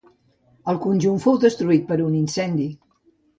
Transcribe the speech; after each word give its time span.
El 0.71 0.79
conjunt 0.85 1.19
fou 1.25 1.37
destruït 1.43 1.85
per 1.93 1.99
un 2.07 2.17
incendi. 2.23 2.67